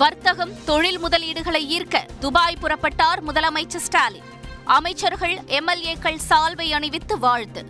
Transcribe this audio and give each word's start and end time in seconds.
வர்த்தகம் 0.00 0.64
தொழில் 0.64 1.02
முதலீடுகளை 1.02 1.60
ஈர்க்க 1.74 2.06
துபாய் 2.18 2.56
புறப்பட்டார் 2.60 3.20
முதலமைச்சர் 3.26 3.84
ஸ்டாலின். 3.86 4.26
அமைச்சர்கள் 4.64 5.34
எம்எல்ஏக்கள் 5.46 6.18
சால்வை 6.28 6.66
அணிவித்து 6.70 7.18
வாழ்த்து. 7.18 7.62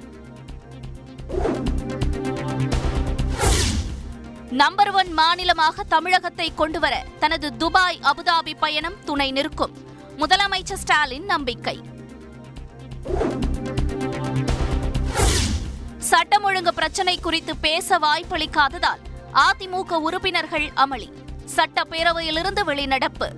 நம்பர் 4.50 4.90
ஒன் 4.90 5.12
மாநிலமாக 5.12 5.82
தமிழகத்தை 5.82 6.54
கொண்டுவர 6.54 7.04
தனது 7.18 7.56
துபாய் 7.56 8.00
அபுதாபி 8.02 8.54
பயணம் 8.58 8.98
துணை 9.04 9.30
நிற்கும். 9.30 9.76
முதலமைச்சர் 10.18 10.82
ஸ்டாலின் 10.84 11.24
நம்பிக்கை. 11.24 11.80
சட்டம் 15.98 16.42
ஒழுங்கு 16.42 16.74
பிரச்சினை 16.74 17.18
குறித்து 17.18 17.56
பேச 17.56 17.98
வாய்ப்பளிக்காததால் 17.98 19.04
அதிமுக 19.34 19.92
உறுப்பினர்கள் 19.92 20.68
அமளி. 20.76 21.24
சட்டப்பேரவையிலிருந்து 21.54 22.62
வெளிநடப்பு. 22.66 23.28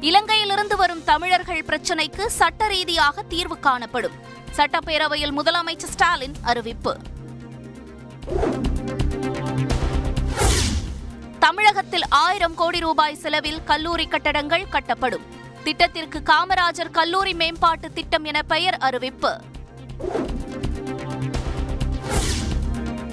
இலங்கையிலிருந்து 0.00 0.76
வரும் 0.76 1.04
தமிழர்கள் 1.04 1.64
பிரச்சினைக்கு 1.64 2.26
சட்ட 2.26 2.68
ரீதியாக 2.68 3.22
தீர்வு 3.22 3.58
காணப்படும். 3.58 4.12
சட்டப்பேரவையில் 4.56 5.34
முதலமைச்சர் 5.38 5.92
ஸ்டாலின் 5.94 6.34
அறிவிப்பு. 6.42 6.96
தமிழகத்தில் 11.38 12.04
ஆயிரம் 12.08 12.54
கோடி 12.54 12.80
ரூபாய் 12.80 13.14
செலவில் 13.14 13.64
கல்லூரி 13.64 14.06
கட்டடங்கள் 14.06 14.66
கட்டப்படும். 14.72 15.26
திட்டத்திற்கு 15.64 16.22
காமராஜர் 16.24 16.90
கல்லூரி 16.90 17.34
மேம்பாட்டு 17.34 17.92
திட்டம் 17.92 18.24
என 18.24 18.42
பெயர் 18.42 18.76
அறிவிப்பு. 18.76 19.40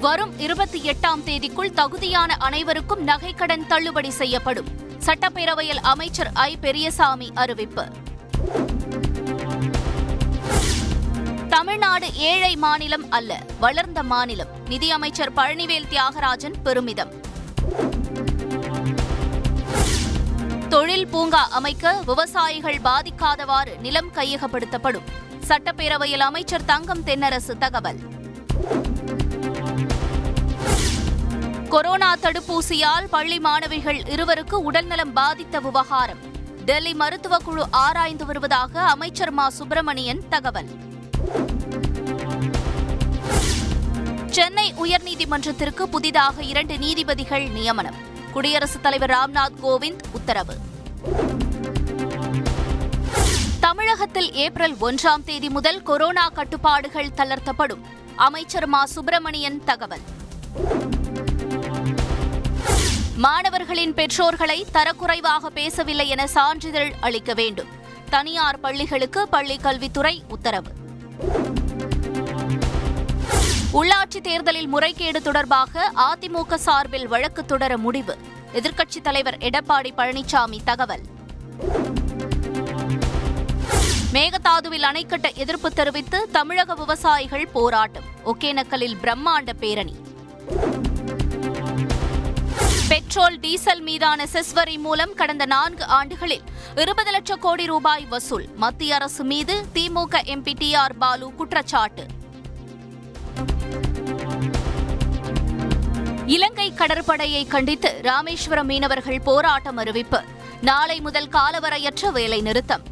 வரும் 0.00 0.38
இருபத்தி 0.38 0.80
எட்டாம் 0.80 1.22
தேதிக்குள் 1.24 1.72
தகுதியான 1.72 2.34
அனைவருக்கும் 2.34 3.06
நகைக்கடன் 3.06 3.66
தள்ளுபடி 3.66 4.10
செய்யப்படும். 4.10 4.68
சட்டப்பேரவையில் 5.06 5.80
அமைச்சர் 5.82 6.30
ஐ. 6.34 6.56
பெரியசாமி 6.56 7.30
அறிவிப்பு. 7.34 7.88
தமிழ்நாடு 11.48 12.14
ஏழை 12.14 12.56
மாநிலம் 12.56 13.10
அல்ல 13.10 13.42
வளர்ந்த 13.60 14.02
மாநிலம். 14.02 14.48
நிதியமைச்சர் 14.68 15.32
பழனிவேல் 15.32 15.86
தியாகராஜன் 15.90 16.54
பெருமிதம். 16.62 17.12
தொழில் 20.68 21.06
பூங்கா 21.06 21.48
அமைக்க 21.48 22.02
விவசாயிகள் 22.06 22.80
பாதிக்காதவாறு 22.84 23.78
நிலம் 23.78 24.12
கையகப்படுத்தப்படும். 24.14 25.04
சட்டப்பேரவையில் 25.48 26.18
அமைச்சர் 26.18 26.64
தங்கம் 26.64 27.04
தென்னரசு 27.06 27.58
தகவல். 27.58 28.14
கொரோனா 31.76 32.16
தடுப்பூசியால் 32.16 33.06
பள்ளி 33.10 33.38
மாணவிகள் 33.38 33.96
இருவருக்கு 33.96 34.54
உடல்நலம் 34.54 35.12
பாதித்த 35.12 35.60
விவகாரம். 35.60 36.18
டெல்லி 36.64 36.94
மருத்துவக் 36.94 37.44
குழு 37.44 37.66
ஆராய்ந்து 37.70 38.26
வருவதாக 38.26 38.80
அமைச்சர் 38.80 39.30
மா. 39.30 39.48
சுப்பிரமணியன் 39.48 40.28
தகவல். 40.28 40.68
சென்னை 44.26 44.74
உயர்நீதிமன்றத்திற்கு 44.74 45.82
புதிதாக 45.82 46.42
இரண்டு 46.42 46.78
நீதிபதிகள் 46.78 47.48
நியமனம். 47.48 47.94
குடியரசுத் 48.32 48.82
தலைவர் 48.82 49.10
ராம்நாத் 49.10 49.56
கோவிந்த் 49.62 50.02
உத்தரவு. 50.12 50.54
தமிழகத்தில் 53.60 54.32
ஏப்ரல் 54.32 54.74
ஒன்றாம் 54.74 55.24
தேதி 55.24 55.48
முதல் 55.48 55.82
கொரோனா 55.82 56.28
கட்டுப்பாடுகள் 56.28 57.10
தளர்த்தப்படும். 57.16 57.80
அமைச்சர் 58.16 58.66
மா. 58.66 58.86
சுப்பிரமணியன் 58.86 59.64
தகவல். 59.64 60.00
மாணவர்களின் 63.16 63.94
பெற்றோர்களை 63.94 64.66
தரக்குறைவாக 64.72 65.46
பேசவில்லை 65.46 66.08
என 66.08 66.26
சான்றிதழ் 66.26 66.92
அளிக்க 67.00 67.34
வேண்டும். 67.34 67.68
தனியார் 68.10 68.60
பள்ளிகளுக்கு 68.60 69.28
பள்ளிக் 69.28 69.62
கல்வித்துறை 69.62 70.22
உத்தரவு. 70.28 70.70
உள்ளாட்சி 73.72 74.20
தேர்தலில் 74.22 74.68
முறைகேடு 74.68 75.22
தொடர்பாக 75.22 75.92
அதிமுக 75.96 76.54
சார்பில் 76.54 77.08
வழக்கு 77.08 77.44
தொடர 77.44 77.78
முடிவு. 77.78 78.18
எதிர்க்கட்சித் 78.54 79.02
தலைவர் 79.02 79.36
எடப்பாடி 79.36 79.90
பழனிசாமி 79.96 80.58
தகவல். 80.64 81.02
மேகதாதுவில் 84.12 84.82
அணைக்கட்ட 84.82 85.34
எதிர்ப்பு 85.34 85.70
தெரிவித்து 85.70 86.28
தமிழக 86.30 86.74
விவசாயிகள் 86.74 87.48
போராட்டம். 87.48 88.04
ஒகேனக்கலில் 88.24 88.96
பிரம்மாண்ட 89.02 89.52
பேரணி. 89.52 89.96
பெட்ரோல் 93.16 93.40
டீசல் 93.40 93.80
மீதான 93.80 94.26
செஸ் 94.26 94.52
வரி 94.52 94.78
மூலம் 94.78 95.14
கடந்த 95.14 95.46
நான்கு 95.46 95.84
ஆண்டுகளில் 95.84 96.42
இருபது 96.74 97.10
லட்சம் 97.10 97.38
கோடி 97.38 97.66
ரூபாய் 97.66 98.04
வசூல். 98.04 98.48
மத்திய 98.56 98.94
அரசு 98.94 99.24
மீது 99.24 99.64
DMK 99.74 100.20
MP 100.24 100.54
D 100.58 100.74
R 100.74 100.96
Baalu 100.96 101.32
குற்றச்சாட்டு. 101.34 102.04
இலங்கை 106.26 106.74
கடற்படையை 106.74 107.46
கண்டித்து 107.46 108.00
ராமேஸ்வரம் 108.02 108.66
மீனவர்கள் 108.66 109.20
போராட்டம் 109.20 109.76
அறிவிப்பு. 109.76 110.22
நாளை 110.60 111.00
முதல் 111.00 111.28
காலவரையற்ற 111.28 112.12
வேலை 112.12 112.40
நிறுத்தம் 112.40 112.82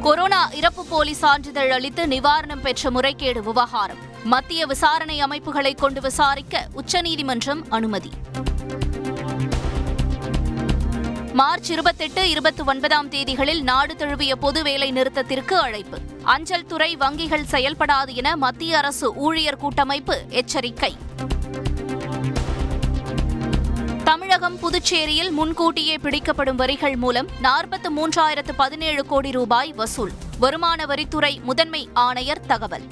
கொரோனா 0.00 0.48
இறப்பு 0.52 0.84
போலி 0.84 1.12
சான்றிதழ் 1.12 1.70
அளித்து 1.70 2.06
நிவாரணம் 2.06 2.60
பெற்ற 2.60 2.90
முறைகேடு 2.90 3.42
விவகாரம். 3.42 4.10
மத்திய 4.24 4.66
விசாரணை 4.66 5.20
அமைப்புகளை 5.20 5.74
கொண்டு 5.74 6.00
விசாரிக்க 6.00 6.66
உச்சநீதிமன்றம் 6.72 7.64
அனுமதி. 7.68 8.10
மார்ச் 11.32 11.70
இருபத்தெட்டு 11.70 12.30
இருபத்தி 12.30 12.62
ஒன்பதாம் 12.62 13.10
தேதிகளில் 13.10 13.62
நாடு 13.62 13.96
தழுவிய 13.96 14.36
பொது 14.36 14.62
வேலை 14.62 14.92
நிறுத்தத்திற்கு 14.92 15.52
அழைப்பு. 15.52 15.98
அஞ்சல் 16.22 16.66
துறை 16.66 16.96
வங்கிகள் 16.96 17.44
செயல்படாது 17.50 18.14
என 18.14 18.36
மத்திய 18.36 18.76
அரசு 18.76 19.14
ஊழியர் 19.14 19.56
கூட்டமைப்பு 19.56 20.22
எச்சரிக்கை. 20.28 20.96
தமிழகம் 24.04 24.58
புதுச்சேரியில் 24.58 25.30
முன்கூட்டியே 25.30 25.96
பிடிக்கப்படும் 25.96 26.56
வரிகள் 26.56 26.96
மூலம் 26.96 27.28
நாற்பத்து 27.40 27.92
மூன்றாயிரத்து 27.92 28.52
பதினேழு 28.56 29.06
கோடி 29.06 29.30
ரூபாய் 29.30 29.72
வசூல். 29.72 30.12
வருமான 30.38 30.84
வரித்துறை 30.84 31.42
முதன்மை 31.42 31.88
ஆணையர் 31.92 32.46
தகவல். 32.46 32.82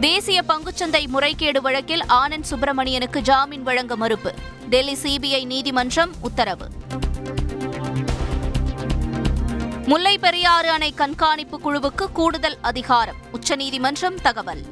தேசிய 0.00 0.42
பங்குச்சந்தை 0.48 1.06
முறைகேடு 1.06 1.62
வழக்கில் 1.62 2.00
ஆனந்த் 2.00 2.44
சுப்பிரமணியனுக்கு 2.50 3.18
ஜாமீன் 3.18 3.62
வழங்க 3.62 3.96
மறுப்பு. 3.96 4.34
டெல்லி 4.68 4.96
சிபிஐ 5.02 5.44
நீதிமன்றம் 5.44 6.10
உத்தரவு. 6.20 6.68
முல்லை 9.86 10.18
பெரியாறு 10.18 10.70
அணை 10.70 10.92
கண்காணிப்பு 10.92 11.60
குழுவுக்கு 11.60 12.12
கூடுதல் 12.12 12.58
அதிகாரம். 12.60 13.16
உச்சநீதிமன்றம் 13.32 14.20
தகவல். 14.22 14.66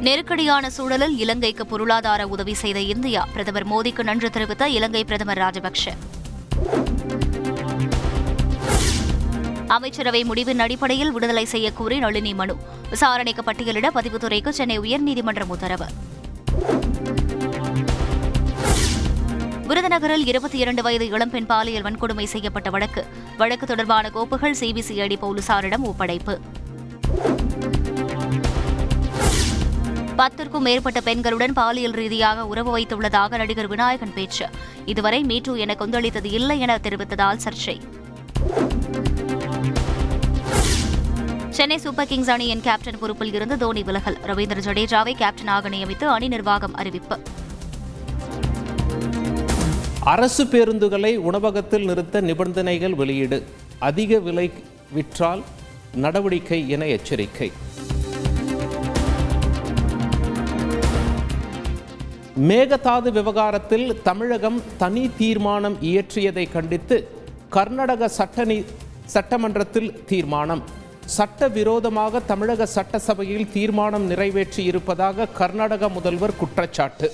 நெருக்கடியான 0.00 0.70
சூழலில் 0.70 1.18
இலங்கைக்கு 1.18 1.66
பொருளாதார 1.66 2.26
உதவி 2.26 2.54
செய்த 2.54 2.80
இந்தியா. 2.80 3.28
பிரதமர் 3.32 3.66
மோடிக்கு 3.66 4.02
நன்றி 4.02 4.30
தெரிவித்த 4.30 4.68
இலங்கை 4.68 5.04
பிரதமர் 5.04 5.38
ராஜபக்ஷ. 5.38 5.96
அமைச்சரவை 9.68 10.24
முடிவின் 10.24 10.58
அடிப்படையில் 10.58 11.10
விடுதலை 11.10 11.46
செய்யக்கோரி 11.52 11.98
நளினி 11.98 12.34
மனு. 12.34 12.56
விசாரணைக்கு 12.90 13.42
பட்டியலிட 13.42 13.90
பதிவுத்துறைக்கு 13.94 14.48
சென்னை 14.48 14.78
உயர்நீதிமன்றம் 14.78 15.48
உத்தரவு. 15.48 15.86
விருதுநகரில் 19.68 20.26
இருபத்தி 20.26 20.58
இரண்டு 20.58 20.82
வயது 20.82 21.06
இளம்பெண் 21.06 21.46
பாலியல் 21.46 21.82
வன்கொடுமை 21.82 22.24
செய்யப்பட்ட 22.24 22.70
வழக்கு. 22.70 23.06
வழக்கு 23.36 23.66
தொடர்பான 23.66 24.10
கோப்புகள் 24.10 24.54
சிபிசிஐடி 24.60 25.16
போலீசாரிடம் 25.22 25.82
ஒப்படைப்பு. 25.82 26.40
பத்திற்கும் 30.16 30.58
மேற்பட்ட 30.58 31.00
பெண்களுடன் 31.00 31.52
பாலியல் 31.52 31.92
ரீதியாக 31.92 32.46
உறவு 32.46 32.78
வைத்துள்ளதாக 32.78 33.36
நடிகர் 33.36 33.66
விநாயகன் 33.66 34.14
பேச்சு. 34.14 34.46
இதுவரை 34.84 35.22
மீட்டு 35.22 35.58
என 35.58 35.76
கொந்தளித்தது 35.78 36.24
இல்லை 36.24 36.60
என 36.60 36.78
தெரிவித்ததால் 36.82 37.38
சர்ச்சை. 37.44 37.80
சென்னை 41.56 41.76
சூப்பர் 41.78 42.06
கிங்ஸ் 42.06 42.30
அணியின் 42.30 42.60
கேப்டன் 42.60 42.98
பொறுப்பில் 43.00 43.34
இருந்து 43.34 43.56
தோனி 43.58 43.82
விலகல். 43.82 44.16
ரவீந்திர 44.26 44.58
ஜடேஜாவை 44.66 45.12
கேப்டனாக 45.20 45.70
நியமித்து 45.74 46.04
அணி 46.04 46.28
நிர்வாகம் 46.28 46.74
அறிவிப்பு. 46.74 47.16
அரசு 50.00 50.44
பேருந்துகளை 50.44 51.16
உணவகத்தில் 51.16 51.84
நிறுத்த 51.84 52.20
நிபந்தனைகள் 52.20 52.94
வெளியீடு. 52.94 53.38
அதிக 53.78 54.18
விலை 54.18 54.52
விற்றால் 54.92 55.42
நடவடிக்கை 55.94 56.68
என 56.68 56.86
எச்சரிக்கை. 56.86 57.52
மேகதாது 62.48 63.12
விவகாரத்தில் 63.18 64.02
தமிழகம் 64.02 64.62
தனி 64.78 65.10
தீர்மானம் 65.18 65.78
இயற்றியதை 65.82 66.52
கண்டித்து 66.52 67.08
கர்நாடக 67.48 68.08
சட்ட 68.08 68.44
நீ 68.44 68.64
சட்டமன்றத்தில் 69.04 70.04
தீர்மானம். 70.04 70.84
சட்டவிரோதமாக 71.06 72.20
தமிழக 72.20 72.66
சட்டசபையில் 72.66 73.50
தீர்மானம் 73.52 74.06
நிறைவேற்றி 74.06 74.64
இருப்பதாக 74.64 75.26
கர்நாடக 75.26 75.88
முதல்வர் 75.88 76.36
குற்றச்சாட்டு. 76.36 77.12